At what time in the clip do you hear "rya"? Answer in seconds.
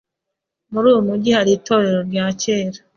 2.09-2.25